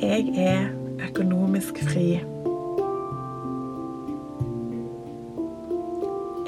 [0.03, 0.68] Jeg er
[1.09, 2.05] økonomisk fri.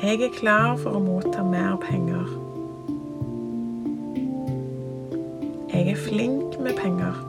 [0.04, 2.30] Jeg er klar for å motta mer penger.
[5.74, 7.22] Jeg er flink med penger.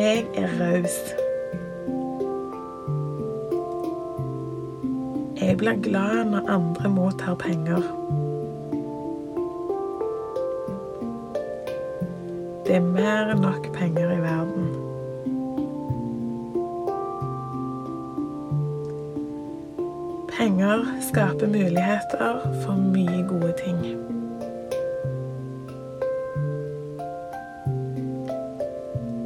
[0.00, 1.02] Jeg er raus.
[5.58, 7.82] Jeg blir glad når andre mottar penger.
[12.66, 14.68] Det er mer enn nok penger i verden.
[20.36, 23.82] Penger skaper muligheter for mye gode ting.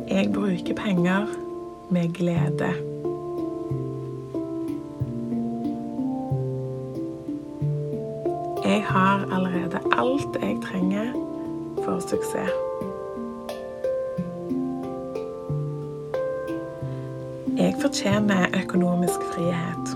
[0.09, 1.29] Jeg bruker penger
[1.91, 2.92] med glede.
[10.03, 11.13] Alt jeg trenger
[11.85, 12.53] for suksess.
[17.57, 19.87] Jeg fortjener økonomisk frihet.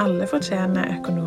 [0.00, 1.23] Alle fortjener økonomisk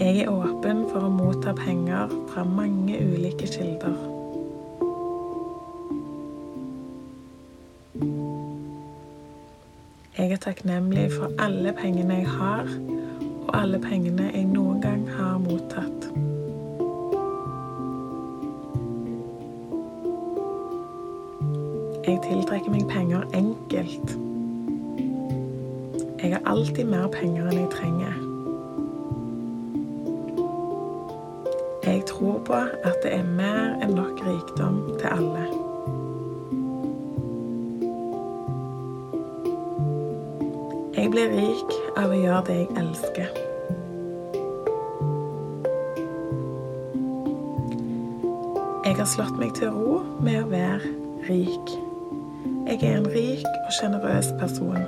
[0.00, 3.98] Jeg er åpen for å motta penger fra mange ulike kilder.
[10.16, 12.72] Jeg er takknemlig for alle pengene jeg har,
[13.42, 16.08] og alle pengene jeg noen gang har mottatt.
[22.08, 24.16] Jeg tiltrekker meg penger enkelt.
[26.24, 28.29] Jeg har alltid mer penger enn jeg trenger.
[32.50, 35.44] På at det er mer enn nok rikdom til alle.
[40.96, 43.30] Jeg blir rik av å gjøre det jeg elsker.
[48.88, 50.90] Jeg har slått meg til ro med å være
[51.30, 51.74] rik.
[52.66, 54.82] Jeg er en rik og sjenerøs person.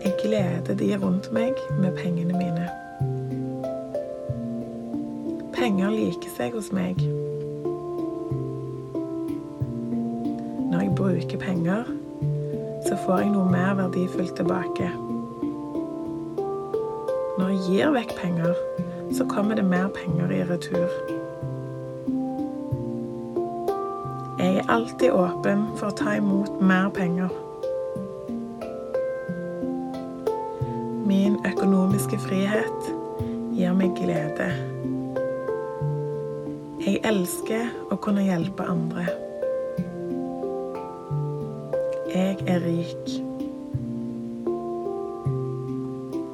[0.00, 2.45] Jeg gleder de rundt meg med pengene mine.
[5.66, 7.00] Penger liker seg hos meg.
[10.70, 11.88] Når jeg bruker penger,
[12.86, 14.92] så får jeg noe mer verdifullt tilbake.
[17.40, 18.54] Når jeg gir vekk penger,
[19.10, 20.86] så kommer det mer penger i retur.
[24.38, 27.34] Jeg er alltid åpen for å ta imot mer penger.
[37.26, 39.02] Elsker å kunne hjelpe andre.
[42.12, 43.08] Jeg er rik.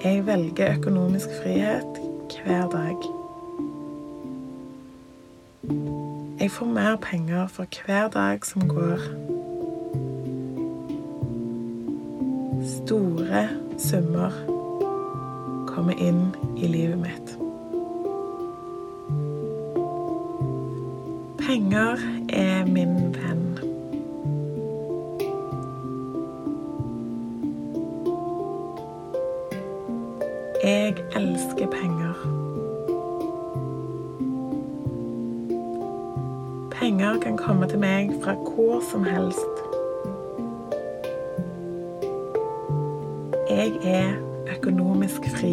[0.03, 2.01] Jeg velger økonomisk frihet
[2.35, 3.09] hver dag.
[6.43, 9.01] Jeg får mer penger for hver dag som går.
[12.77, 13.47] Store
[13.81, 14.43] summer
[15.73, 16.27] kommer inn
[16.59, 17.22] i livet mitt.
[36.83, 39.39] Penger kan komme til meg fra hvor som helst.
[43.51, 44.17] Jeg er
[44.57, 45.53] økonomisk fri.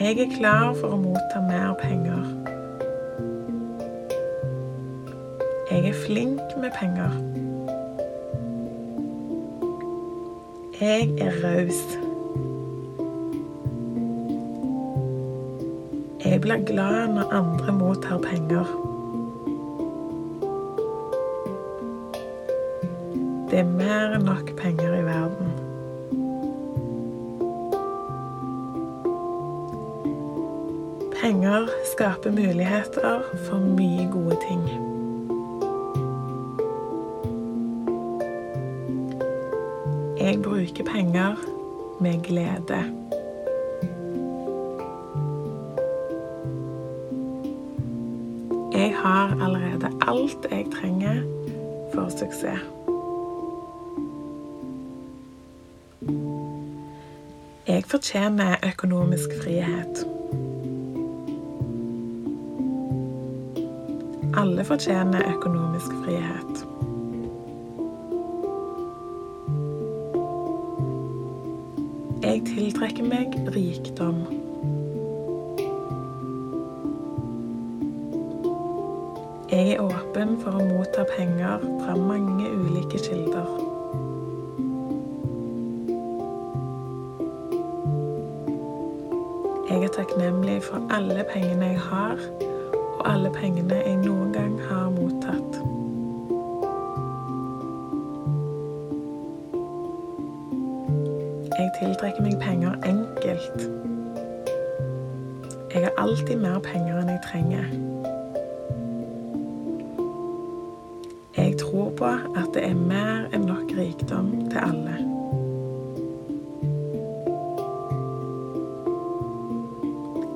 [0.00, 2.28] Jeg er klar for å motta mer penger.
[5.72, 7.20] Jeg er flink med penger.
[10.84, 12.03] Jeg er raus.
[16.44, 18.64] Blir glad når andre mottar penger.
[23.50, 25.54] Det er mer enn nok penger i verden.
[31.16, 34.66] Penger skaper muligheter for mye gode ting.
[40.20, 41.40] Jeg bruker penger
[42.00, 43.03] med glede.
[50.24, 51.22] Alt jeg trenger
[51.94, 52.62] for suksess.
[57.68, 60.06] Jeg fortjener økonomisk frihet.
[64.36, 66.73] Alle fortjener økonomisk frihet.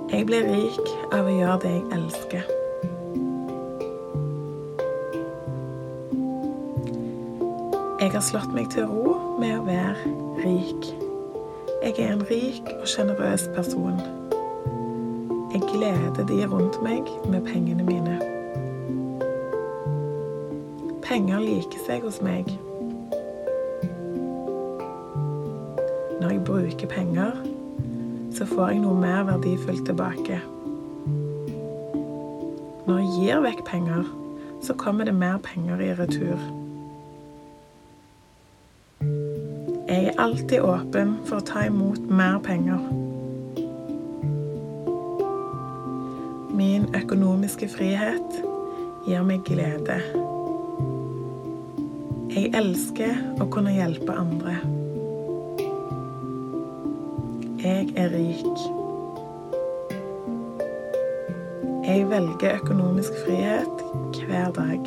[0.09, 2.47] Jeg blir rik av å gjøre det jeg elsker.
[8.01, 10.89] Jeg har slått meg til ro med å være rik.
[11.83, 14.01] Jeg er en rik og sjenerøs person.
[15.53, 18.17] Jeg gleder de rundt meg med pengene mine.
[21.05, 22.49] Penger liker seg hos meg.
[26.17, 27.37] Når jeg bruker penger,
[28.39, 30.36] så får jeg noe mer verdifullt tilbake.
[32.86, 34.07] Når jeg gir vekk penger,
[34.62, 36.39] så kommer det mer penger i retur.
[39.89, 42.78] Jeg er alltid åpen for å ta imot mer penger.
[46.55, 48.41] Min økonomiske frihet
[49.09, 49.99] gir meg glede.
[52.30, 54.61] Jeg elsker å kunne hjelpe andre.
[58.13, 58.59] Rik.
[61.89, 63.85] Jeg velger økonomisk frihet
[64.27, 64.81] hver dag.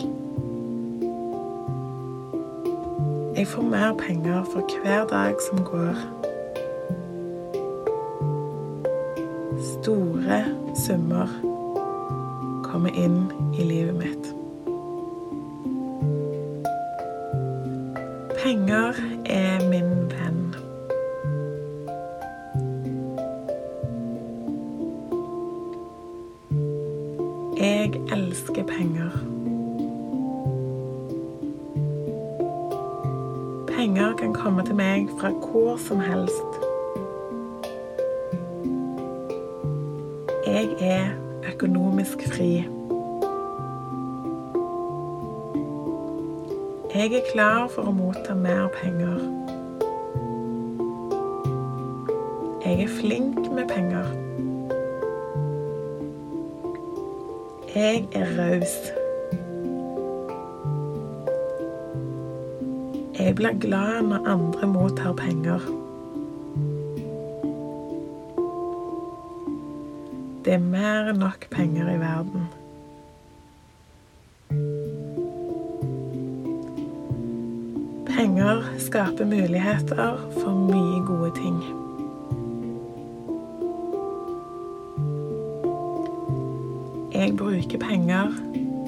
[3.37, 5.95] Jeg får mer penger for hver dag som går.
[9.81, 10.45] Store
[10.85, 11.27] summer
[12.63, 14.29] kommer inn i livet mitt.
[18.43, 18.93] Penger
[47.81, 49.21] for å motta mer penger.
[52.61, 54.05] Jeg er flink med penger.
[57.73, 58.75] Jeg er raus.
[63.17, 65.65] Jeg blir glad når andre mottar penger.
[70.45, 72.49] Det er mer enn nok penger i verden.
[78.21, 81.57] Penger skaper muligheter for mye gode ting.
[87.13, 88.25] Jeg bruker penger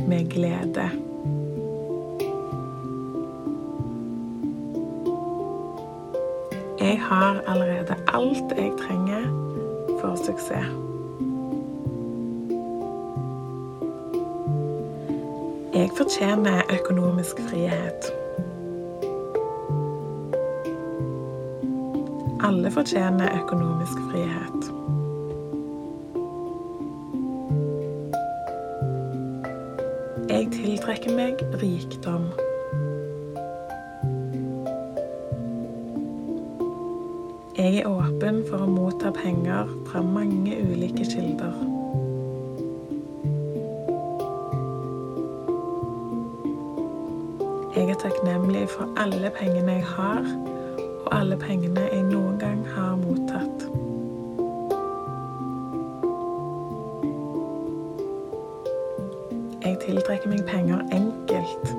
[0.08, 0.90] med glede.
[6.80, 9.24] Jeg har allerede alt jeg trenger
[10.02, 10.70] for suksess.
[15.74, 18.23] Jeg fortjener økonomisk frihet.
[22.44, 24.72] Alle fortjener økonomisk frihet.
[30.30, 32.26] Jeg tiltrekker meg rikdom.
[37.58, 41.56] Jeg er åpen for å motta penger fra mange ulike kilder.
[47.76, 50.28] Jeg er takknemlig for alle pengene jeg har,
[51.06, 52.03] og alle pengene jeg
[60.24, 61.76] tiltrekker meg penger enkelt.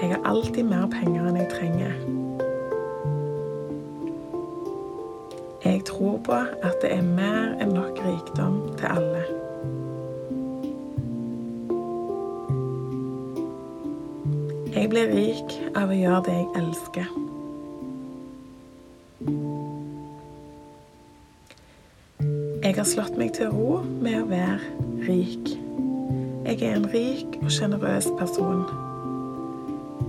[0.00, 1.94] Jeg har alltid mer penger enn jeg trenger.
[5.64, 6.32] Jeg tror på
[6.62, 9.24] at det er mer enn nok rikdom til alle.
[14.74, 17.12] Jeg blir rik av å gjøre det jeg elsker.
[22.64, 24.58] Jeg har slått meg til ro med å være
[25.08, 25.63] rik.
[26.54, 28.62] Jeg er en rik og sjenerøs person.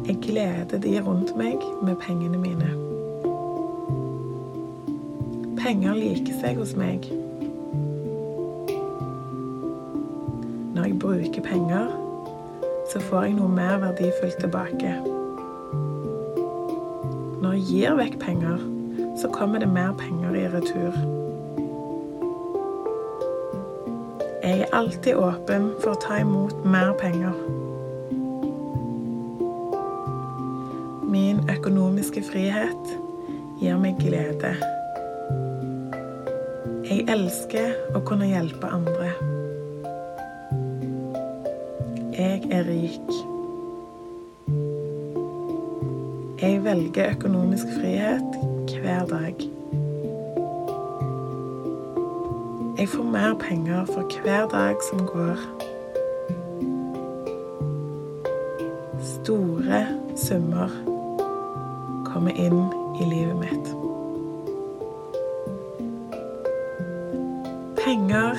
[0.08, 2.68] Jeg gleder de rundt meg med pengene mine.
[5.58, 7.10] Penger liker seg hos meg.
[10.76, 11.90] Når jeg bruker penger,
[12.94, 14.96] så får jeg noe mer verdifullt tilbake.
[17.42, 18.62] Når jeg gir vekk penger,
[19.18, 21.25] så kommer det mer penger i retur.
[24.46, 27.34] Jeg er alltid åpen for å ta imot mer penger.
[31.10, 32.92] Min økonomiske frihet
[33.58, 34.52] gir meg glede.
[36.86, 39.10] Jeg elsker å kunne hjelpe andre.
[42.14, 43.12] Jeg er rik.
[46.46, 48.42] Jeg velger økonomisk frihet
[48.78, 49.48] hver dag.
[52.78, 55.38] Jeg får mer penger for hver dag som går.
[59.00, 60.70] Store summer
[62.06, 62.60] kommer inn
[63.00, 63.72] i livet mitt.
[67.80, 68.36] Penger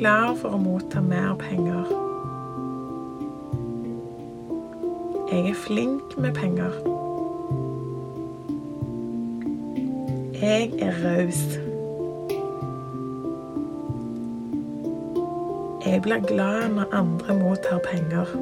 [0.00, 1.88] klar for å motta mer penger.
[5.28, 6.72] Jeg er flink med penger.
[10.40, 11.42] Jeg er raus.
[15.84, 18.32] Jeg blir glad når andre mottar penger.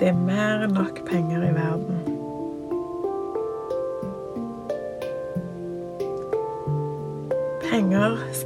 [0.00, 1.97] Det er mer enn nok penger i verden.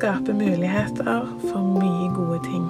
[0.03, 2.67] Skaper muligheter for mye gode ting.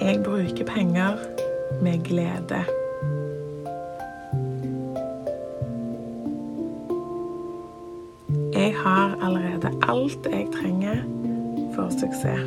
[0.00, 1.16] Jeg bruker penger
[1.82, 2.64] med glede.
[8.52, 10.96] Jeg har allerede alt jeg trenger
[11.74, 12.44] for suksess.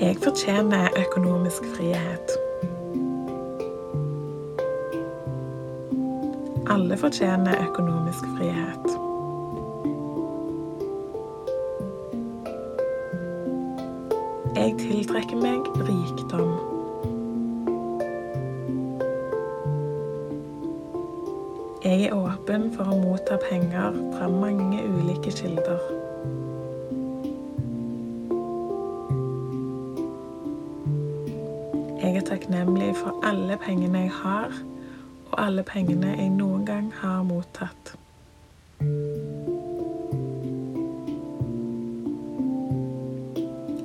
[0.00, 2.31] Jeg fortjener økonomisk frihet.
[6.70, 8.86] Alle fortjener økonomisk frihet.
[14.56, 16.52] Jeg tiltrekker meg rikdom.
[21.84, 25.82] Jeg er åpen for å motta penger fra mange ulike kilder.
[32.02, 34.62] Jeg er takknemlig for alle pengene jeg har,
[35.32, 37.94] og alle pengene jeg noen gang har mottatt.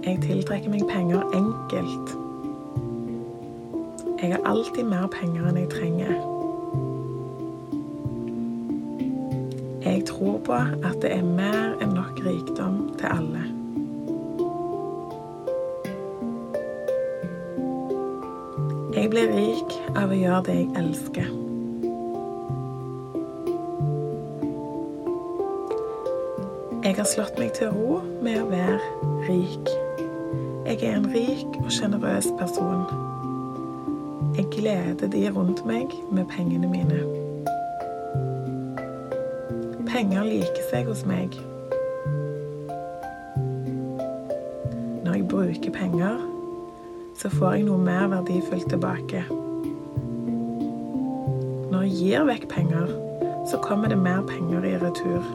[0.08, 2.16] Jeg tiltrekker meg penger enkelt.
[4.22, 6.16] Jeg har alltid mer penger enn jeg trenger.
[9.88, 13.57] Jeg tror på at det er mer enn nok rikdom til alle.
[19.18, 21.30] Blir rik av å gjøre det jeg elsker.
[26.86, 28.78] Jeg har slått meg til ro med å være
[29.26, 29.72] rik.
[30.68, 32.86] Jeg er en rik og sjenerøs person.
[34.38, 37.02] Jeg gleder de rundt meg med pengene mine.
[39.90, 41.34] Penger liker seg hos meg.
[45.02, 46.22] Når jeg bruker penger,
[47.28, 49.20] så får jeg noe mer verdifullt tilbake.
[51.68, 52.94] Når jeg gir vekk penger,
[53.50, 55.28] så kommer det mer penger i retur.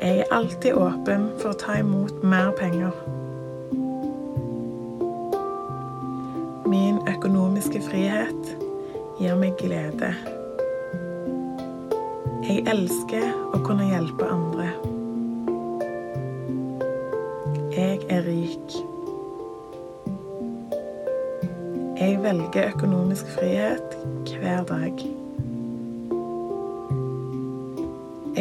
[0.00, 2.96] Jeg er alltid åpen for å ta imot mer penger.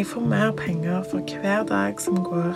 [0.06, 2.56] Jeg får mer penger for hver dag som går.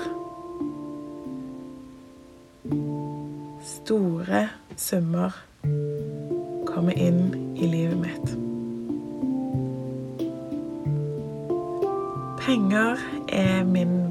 [3.65, 5.31] Store summer
[6.65, 8.27] kommer inn i livet mitt.
[12.45, 13.01] Penger
[13.33, 14.08] er min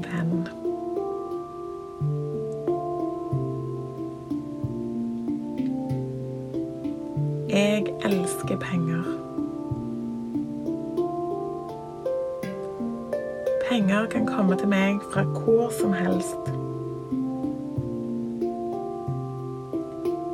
[13.79, 16.47] Penger kan komme til meg fra hvor som helst.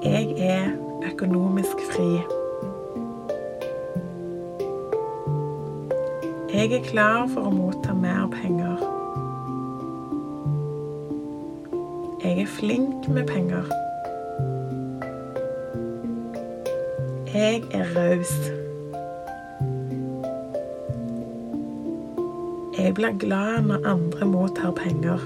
[0.03, 0.71] Jeg er
[1.11, 2.07] økonomisk fri.
[6.53, 8.81] Jeg er klar for å motta mer penger.
[12.25, 13.69] Jeg er flink med penger.
[17.29, 18.64] Jeg er raus.
[22.85, 25.17] Jeg blir glad når andre mottar penger.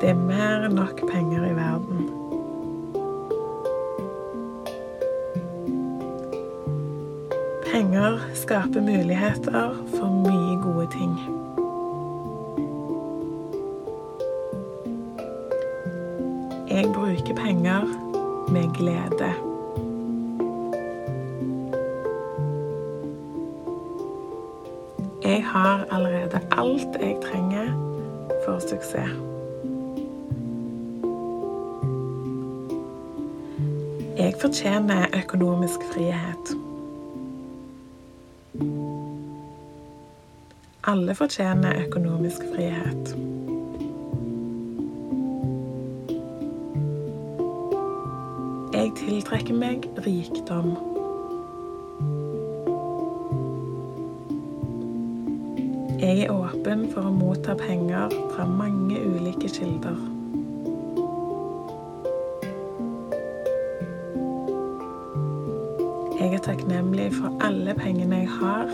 [0.00, 2.08] Det er mer enn nok penger i verden.
[7.68, 9.78] Penger skaper muligheter
[28.92, 29.04] se.
[34.18, 36.56] Jeg fortjener økonomisk frihet.
[40.84, 43.16] Alle fortjener økonomisk frihet.
[48.74, 50.91] Jeg tiltrekker meg rikdom.
[56.92, 59.96] For å motta penger fra mange ulike kilder.
[66.20, 68.68] Jeg er takknemlig for alle pengene jeg har,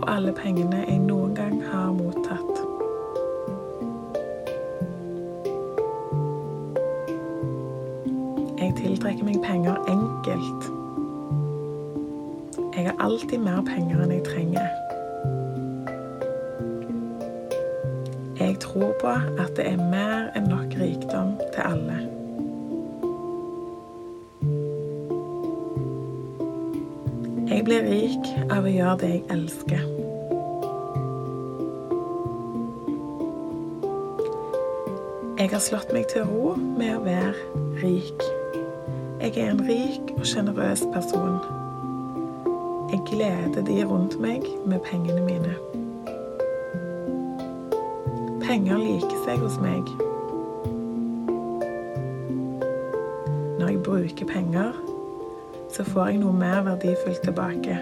[0.00, 2.62] og alle pengene jeg noen gang har mottatt.
[8.58, 10.70] Jeg tiltrekker meg penger enkelt.
[12.76, 14.83] Jeg har alltid mer penger enn jeg trenger.
[18.64, 21.98] Tror på at det er mer enn nok rikdom til alle.
[27.48, 29.84] Jeg blir rik av å gjøre det jeg elsker.
[35.38, 37.34] Jeg har slått meg til ro med å være
[37.84, 38.26] rik.
[39.20, 41.38] Jeg er en rik og sjenerøs person.
[42.92, 45.83] Jeg gleder de rundt meg med pengene mine.
[48.54, 49.88] Penger liker seg hos meg.
[53.58, 54.76] Når jeg bruker penger,
[55.74, 57.80] så får jeg noe mer verdifullt tilbake.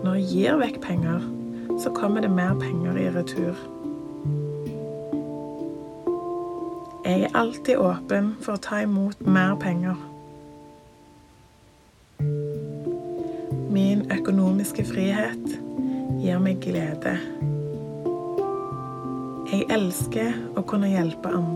[0.00, 1.26] Når jeg gir vekk penger,
[1.76, 3.60] så kommer det mer penger i retur.
[7.04, 10.00] Jeg er alltid åpen for å ta imot mer penger.
[21.02, 21.51] Å kunne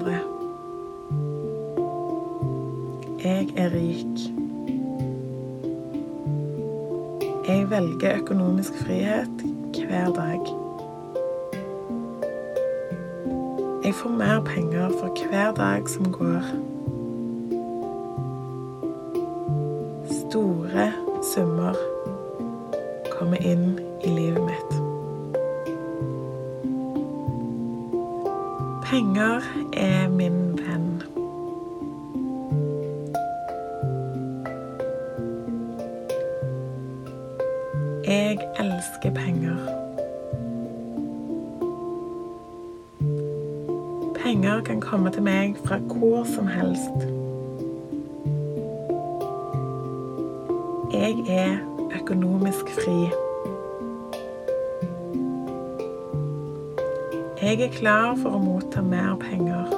[57.87, 59.69] klar for å motta mer penger.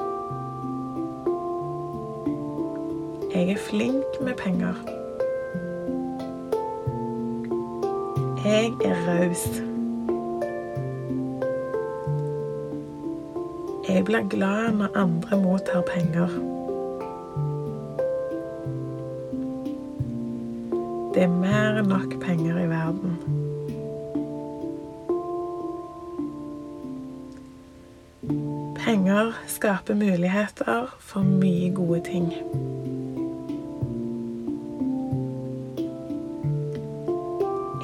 [3.35, 4.79] Jeg er flink med penger.
[8.47, 9.45] Jeg er raus.
[13.89, 16.33] Jeg blir glad når andre mottar penger.
[21.13, 23.38] Det er mer enn nok penger i verden.
[28.89, 32.33] Penger skaper muligheter for mye gode ting.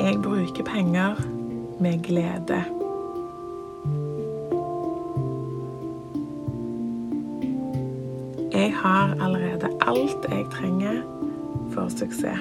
[0.00, 1.14] Jeg bruker penger
[1.80, 2.64] med glede.
[8.52, 11.02] Jeg har allerede alt jeg trenger
[11.70, 12.40] for suksess.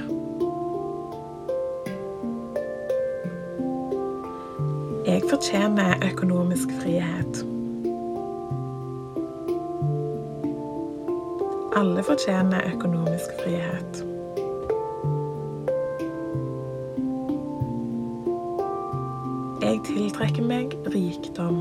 [5.07, 7.52] Jeg fortjener økonomisk frihet.
[11.83, 14.05] Alle fortjener økonomisk frihet.
[19.61, 21.57] Jeg tiltrekker meg rikdom.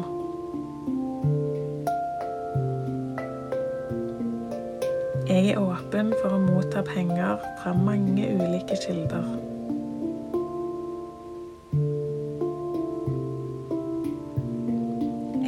[5.27, 9.27] Jeg er åpen for å motta penger fra mange ulike kilder.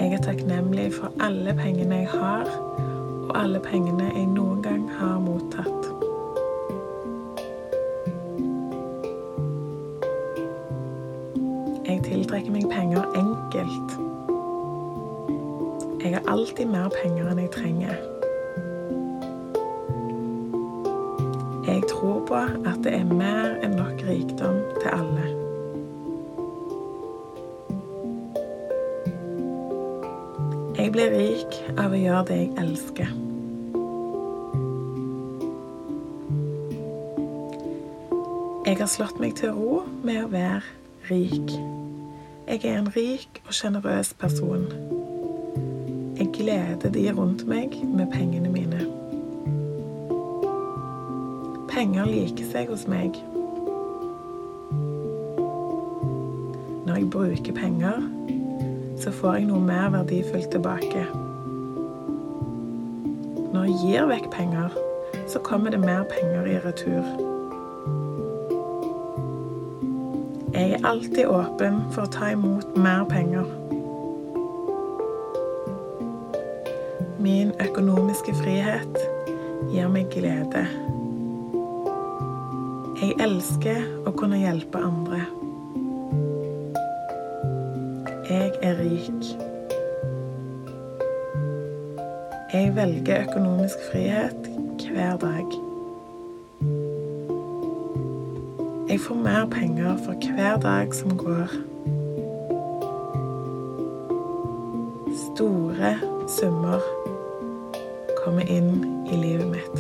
[0.00, 2.50] Jeg er takknemlig for alle pengene jeg har,
[3.24, 4.53] og alle pengene jeg noen
[38.94, 40.60] slått meg til ro med å være
[41.08, 41.50] rik.
[42.46, 44.68] Jeg er en rik og sjenerøs person.
[46.14, 48.84] Jeg gleder de rundt meg med pengene mine.
[51.72, 53.18] Penger liker seg hos meg.
[56.86, 57.98] Når jeg bruker penger,
[59.02, 61.06] så får jeg noe mer verdifullt tilbake.
[63.50, 64.82] Når jeg gir vekk penger,
[65.26, 67.33] så kommer det mer penger i retur.
[70.64, 73.44] Jeg er alltid åpen for å ta imot mer penger.
[77.20, 78.96] Min økonomiske frihet
[79.68, 80.62] gir meg glede.
[83.02, 85.20] Jeg elsker å kunne hjelpe andre.
[88.30, 89.30] Jeg er rik.
[92.56, 94.52] Jeg velger økonomisk frihet
[94.88, 95.60] hver dag.
[99.04, 101.48] Får mer penger for hver dag som går.
[105.34, 105.98] Store
[106.28, 106.80] summer
[108.24, 109.76] kommer inn i livet mitt.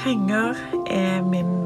[0.00, 0.56] Penger
[0.90, 1.61] er min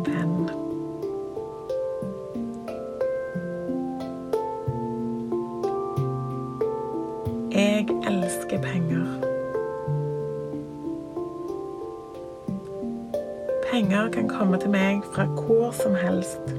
[15.96, 16.56] helst.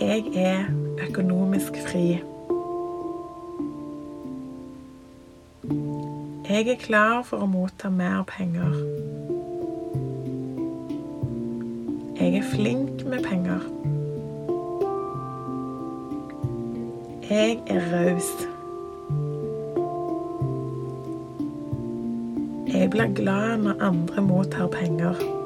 [0.00, 0.64] Jeg er
[1.08, 2.20] økonomisk fri.
[6.48, 8.76] Jeg er klar for å motta mer penger.
[12.20, 13.64] Jeg er flink med penger.
[17.30, 18.30] Jeg er raus.
[22.74, 25.45] Jeg blir glad når andre mottar penger.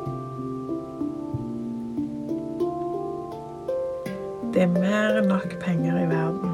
[4.60, 6.50] Det er mer enn nok penger i verden.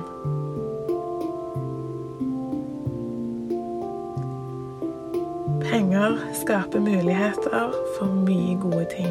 [5.65, 9.11] Penger skaper muligheter for mye gode ting.